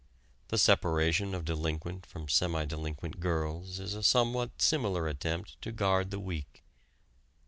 The 0.47 0.57
separation 0.57 1.35
of 1.35 1.45
delinquent 1.45 2.07
from 2.07 2.27
semi 2.27 2.65
delinquent 2.65 3.19
girls 3.19 3.77
is 3.79 3.93
a 3.93 4.01
somewhat 4.01 4.59
similar 4.59 5.07
attempt 5.07 5.61
to 5.61 5.71
guard 5.71 6.09
the 6.09 6.19
weak. 6.19 6.63